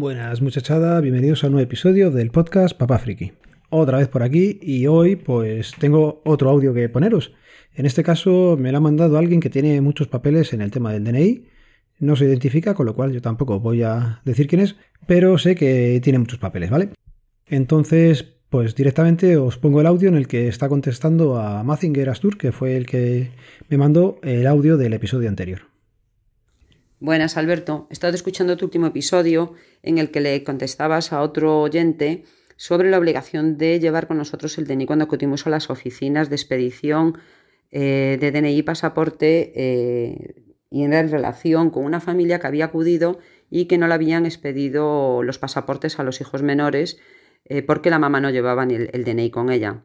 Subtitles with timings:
[0.00, 3.32] Buenas muchachada, bienvenidos a un nuevo episodio del podcast Papá Friki.
[3.68, 7.34] Otra vez por aquí y hoy pues tengo otro audio que poneros.
[7.74, 10.90] En este caso me lo ha mandado alguien que tiene muchos papeles en el tema
[10.90, 11.44] del DNI.
[11.98, 15.54] No se identifica, con lo cual yo tampoco voy a decir quién es, pero sé
[15.54, 16.88] que tiene muchos papeles, ¿vale?
[17.46, 22.38] Entonces, pues directamente os pongo el audio en el que está contestando a Mazinger Astur,
[22.38, 23.32] que fue el que
[23.68, 25.69] me mandó el audio del episodio anterior.
[27.02, 27.86] Buenas, Alberto.
[27.88, 32.24] He estado escuchando tu último episodio en el que le contestabas a otro oyente
[32.56, 36.36] sobre la obligación de llevar con nosotros el DNI cuando acudimos a las oficinas de
[36.36, 37.16] expedición
[37.70, 40.34] eh, de DNI y pasaporte eh,
[40.68, 45.22] y en relación con una familia que había acudido y que no le habían expedido
[45.22, 46.98] los pasaportes a los hijos menores
[47.46, 49.84] eh, porque la mamá no llevaba el, el DNI con ella.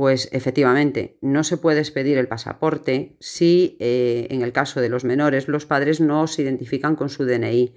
[0.00, 5.04] Pues efectivamente, no se puede expedir el pasaporte si eh, en el caso de los
[5.04, 7.74] menores los padres no se identifican con su DNI,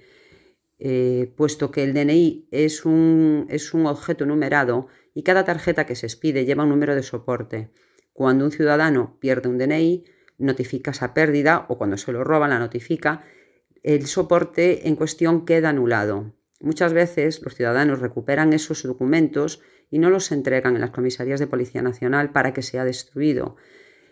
[0.78, 5.96] eh, puesto que el DNI es un, es un objeto numerado y cada tarjeta que
[5.96, 7.68] se expide lleva un número de soporte.
[8.14, 10.04] Cuando un ciudadano pierde un DNI,
[10.38, 13.22] notifica esa pérdida o cuando se lo roban la notifica,
[13.82, 16.32] el soporte en cuestión queda anulado.
[16.60, 19.60] Muchas veces los ciudadanos recuperan esos documentos
[19.94, 23.54] y no los entregan en las comisarías de Policía Nacional para que sea destruido,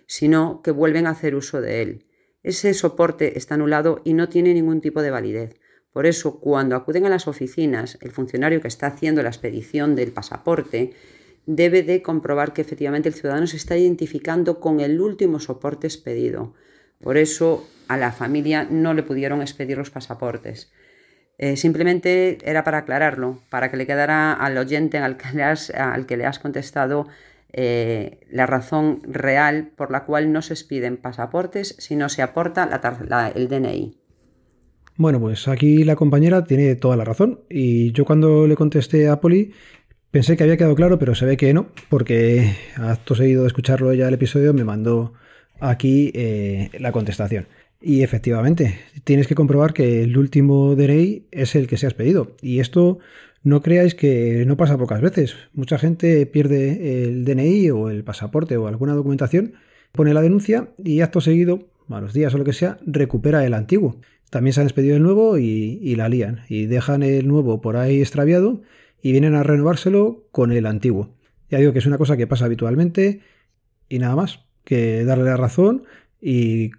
[0.06, 2.06] sino que vuelven a hacer uso de él.
[2.44, 5.58] Ese soporte está anulado y no tiene ningún tipo de validez.
[5.92, 10.12] Por eso, cuando acuden a las oficinas, el funcionario que está haciendo la expedición del
[10.12, 10.92] pasaporte
[11.47, 16.55] debe de comprobar que efectivamente el ciudadano se está identificando con el último soporte expedido.
[17.00, 20.70] Por eso a la familia no le pudieron expedir los pasaportes.
[21.43, 25.71] Eh, simplemente era para aclararlo, para que le quedara al oyente al que le has,
[25.71, 27.09] al que le has contestado
[27.53, 32.71] eh, la razón real por la cual no se expiden pasaportes si no se aporta
[33.34, 33.99] el DNI.
[34.97, 39.21] Bueno, pues aquí la compañera tiene toda la razón y yo cuando le contesté a
[39.21, 39.53] Poli
[40.12, 43.93] pensé que había quedado claro, pero se ve que no, porque acto seguido de escucharlo
[43.95, 45.15] ya el episodio me mandó
[45.59, 47.49] aquí eh, la contestación.
[47.82, 52.37] Y efectivamente, tienes que comprobar que el último DNI es el que se has pedido.
[52.41, 53.00] Y esto
[53.43, 55.34] no creáis que no pasa pocas veces.
[55.53, 59.54] Mucha gente pierde el DNI o el pasaporte o alguna documentación,
[59.91, 63.53] pone la denuncia y acto seguido, a los días o lo que sea, recupera el
[63.53, 64.00] antiguo.
[64.31, 66.42] También se han expedido el nuevo y, y la lían.
[66.48, 68.62] Y dejan el nuevo por ahí extraviado
[69.03, 71.16] y vienen a renovárselo con el antiguo.
[71.50, 73.21] Ya digo que es una cosa que pasa habitualmente
[73.88, 75.84] y nada más que darle la razón
[76.21, 76.71] y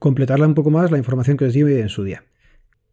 [0.00, 2.24] completarla un poco más la información que os di en su día.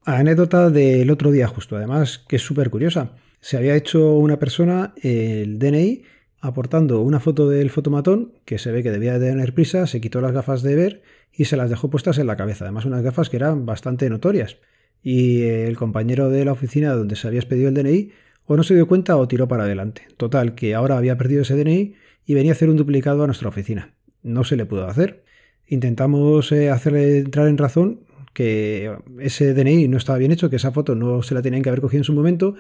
[0.06, 3.14] Anécdota del otro día justo, además que es súper curiosa.
[3.42, 6.04] Se había hecho una persona el DNI
[6.40, 10.22] aportando una foto del fotomatón que se ve que debía de tener prisa, se quitó
[10.22, 11.02] las gafas de ver
[11.34, 12.66] y se las dejó puestas en la cabeza.
[12.66, 14.58] Además unas gafas que eran bastante notorias.
[15.02, 18.12] Y el compañero de la oficina donde se había expedido el DNI
[18.46, 20.04] o no se dio cuenta o tiró para adelante.
[20.18, 23.50] Total, que ahora había perdido ese DNI y venía a hacer un duplicado a nuestra
[23.50, 23.94] oficina.
[24.24, 25.24] No se le pudo hacer.
[25.68, 28.02] Intentamos eh, hacerle entrar en razón
[28.34, 31.70] que ese DNI no estaba bien hecho, que esa foto no se la tenían que
[31.70, 32.56] haber cogido en su momento,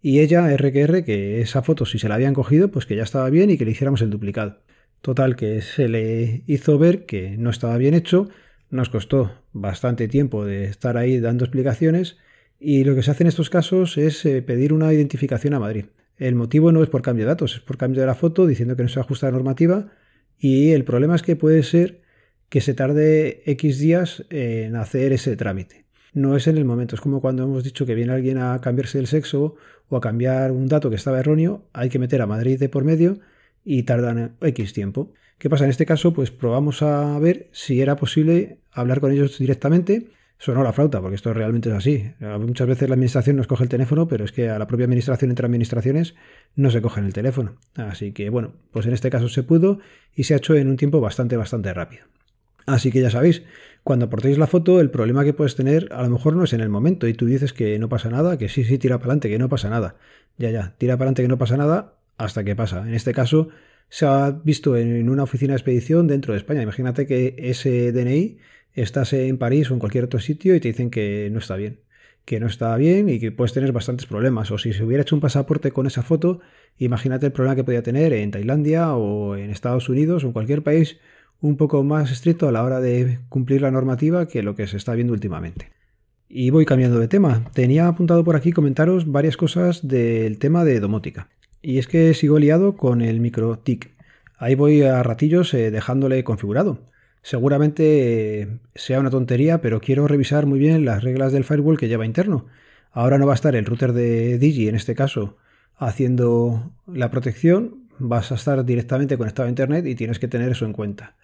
[0.00, 3.30] y ella, RQR, que esa foto si se la habían cogido, pues que ya estaba
[3.30, 4.58] bien y que le hiciéramos el duplicado.
[5.00, 8.28] Total, que se le hizo ver que no estaba bien hecho,
[8.70, 12.18] nos costó bastante tiempo de estar ahí dando explicaciones,
[12.60, 15.86] y lo que se hace en estos casos es eh, pedir una identificación a Madrid.
[16.16, 18.76] El motivo no es por cambio de datos, es por cambio de la foto, diciendo
[18.76, 19.90] que no se ajusta la normativa,
[20.38, 22.01] y el problema es que puede ser
[22.52, 25.86] que se tarde X días en hacer ese trámite.
[26.12, 28.98] No es en el momento, es como cuando hemos dicho que viene alguien a cambiarse
[28.98, 29.56] el sexo
[29.88, 32.84] o a cambiar un dato que estaba erróneo, hay que meter a Madrid de por
[32.84, 33.20] medio
[33.64, 35.14] y tardan X tiempo.
[35.38, 35.64] ¿Qué pasa?
[35.64, 40.08] En este caso, pues probamos a ver si era posible hablar con ellos directamente.
[40.36, 42.12] Sonó la flauta, porque esto realmente es así.
[42.20, 45.30] Muchas veces la administración nos coge el teléfono, pero es que a la propia administración
[45.30, 46.16] entre administraciones
[46.54, 47.56] no se cogen el teléfono.
[47.76, 49.78] Así que bueno, pues en este caso se pudo
[50.14, 52.11] y se ha hecho en un tiempo bastante, bastante rápido.
[52.66, 53.42] Así que ya sabéis,
[53.82, 56.60] cuando aportéis la foto, el problema que puedes tener a lo mejor no es en
[56.60, 59.28] el momento y tú dices que no pasa nada, que sí, sí, tira para adelante,
[59.28, 59.96] que no pasa nada.
[60.38, 62.86] Ya, ya, tira para adelante que no pasa nada hasta que pasa.
[62.86, 63.48] En este caso,
[63.88, 66.62] se ha visto en una oficina de expedición dentro de España.
[66.62, 68.38] Imagínate que ese DNI
[68.74, 71.80] estás en París o en cualquier otro sitio y te dicen que no está bien.
[72.24, 74.50] Que no está bien y que puedes tener bastantes problemas.
[74.52, 76.40] O si se hubiera hecho un pasaporte con esa foto,
[76.78, 80.62] imagínate el problema que podía tener en Tailandia o en Estados Unidos o en cualquier
[80.62, 80.98] país
[81.42, 84.78] un poco más estricto a la hora de cumplir la normativa que lo que se
[84.78, 85.70] está viendo últimamente.
[86.28, 87.44] Y voy cambiando de tema.
[87.52, 91.28] Tenía apuntado por aquí comentaros varias cosas del tema de domótica.
[91.60, 93.90] Y es que sigo liado con el micro TIC.
[94.38, 96.78] Ahí voy a ratillos eh, dejándole configurado.
[97.22, 101.88] Seguramente eh, sea una tontería, pero quiero revisar muy bien las reglas del firewall que
[101.88, 102.46] lleva interno.
[102.92, 105.36] Ahora no va a estar el router de Digi, en este caso,
[105.76, 110.64] haciendo la protección, vas a estar directamente conectado a Internet y tienes que tener eso
[110.66, 111.14] en cuenta.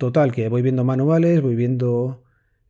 [0.00, 2.24] Total, que voy viendo manuales, voy viendo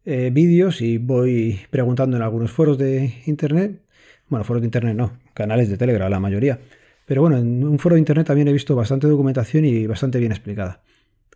[0.04, 3.82] eh, vídeos y voy preguntando en algunos foros de Internet.
[4.28, 6.58] Bueno, foros de Internet no, canales de Telegram, la mayoría.
[7.06, 10.32] Pero bueno, en un foro de Internet también he visto bastante documentación y bastante bien
[10.32, 10.82] explicada.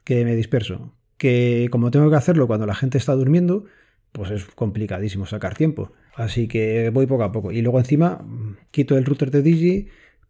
[0.03, 0.97] Que me disperso.
[1.17, 3.67] Que como tengo que hacerlo cuando la gente está durmiendo,
[4.11, 5.93] pues es complicadísimo sacar tiempo.
[6.17, 7.53] Así que voy poco a poco.
[7.53, 8.27] Y luego encima
[8.73, 9.87] quito el router de Digi,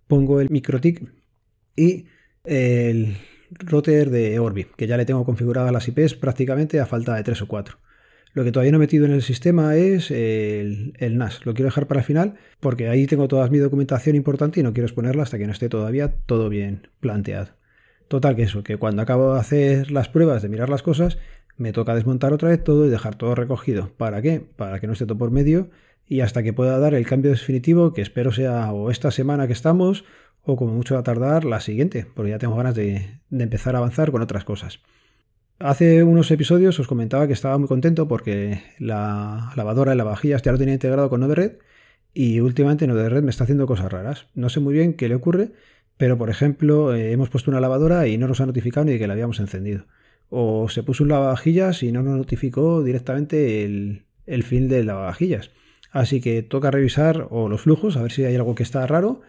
[0.09, 1.11] pongo el MikroTik
[1.75, 2.05] y
[2.45, 3.17] el
[3.59, 7.43] router de Orbi, que ya le tengo configuradas las IPs prácticamente a falta de 3
[7.43, 7.79] o 4.
[8.35, 11.47] Lo que todavía no he metido en el sistema es el, NAS.
[11.47, 14.73] Lo quiero dejar para el final porque ahí tengo toda mi documentación importante y no
[14.73, 17.51] quiero exponerla hasta que no esté todavía todo bien planteado.
[18.09, 21.17] Total que eso, que cuando acabo de hacer las pruebas de mirar las cosas,
[21.57, 23.93] me toca desmontar otra vez todo y dejar todo recogido.
[23.97, 24.41] ¿Para qué?
[24.41, 25.71] Para que no esté todo por medio
[26.07, 29.53] y hasta que pueda dar el cambio definitivo que espero sea o esta semana que
[29.53, 30.05] estamos
[30.45, 33.79] o como mucho va a tardar la siguiente, porque ya tengo ganas de, empezar a
[33.79, 34.81] avanzar con otras cosas.
[35.59, 40.53] Hace unos episodios os comentaba que estaba muy contento porque la lavadora y lavavajillas ya
[40.53, 41.59] lo tenía integrado con Node-RED
[42.13, 44.27] y últimamente Node-RED me está haciendo cosas raras.
[44.35, 45.53] No sé muy bien qué le ocurre,
[45.97, 48.99] pero por ejemplo eh, hemos puesto una lavadora y no nos ha notificado ni de
[48.99, 49.87] que la habíamos encendido.
[50.29, 55.51] O se puso un lavavajillas y no nos notificó directamente el, el fin del lavavajillas.
[55.93, 59.23] Así que toca revisar o los flujos, a ver si hay algo que está raro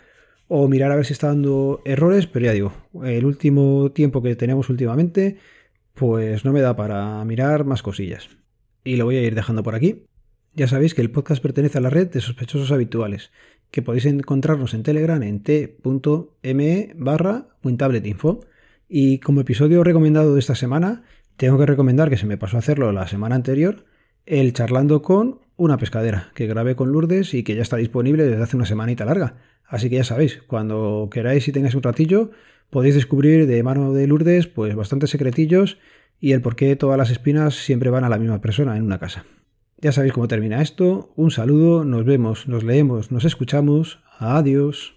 [0.48, 4.36] o mirar a ver si está dando errores, pero ya digo, el último tiempo que
[4.36, 5.38] tenemos últimamente,
[5.94, 8.30] pues no me da para mirar más cosillas.
[8.84, 10.06] Y lo voy a ir dejando por aquí.
[10.54, 13.32] Ya sabéis que el podcast pertenece a la red de sospechosos habituales,
[13.72, 18.42] que podéis encontrarnos en Telegram en t.me barra WinTabletInfo.
[18.88, 21.04] Y como episodio recomendado de esta semana,
[21.38, 23.86] tengo que recomendar que se me pasó a hacerlo la semana anterior,
[24.26, 28.44] el charlando con una pescadera, que grabé con Lourdes y que ya está disponible desde
[28.44, 29.36] hace una semanita larga.
[29.68, 32.32] Así que ya sabéis, cuando queráis y tengáis un ratillo,
[32.70, 35.78] podéis descubrir de mano de Lourdes pues bastantes secretillos
[36.20, 39.00] y el por qué todas las espinas siempre van a la misma persona en una
[39.00, 39.26] casa.
[39.78, 41.14] Ya sabéis cómo termina esto.
[41.16, 44.00] Un saludo, nos vemos, nos leemos, nos escuchamos.
[44.20, 44.95] Adiós.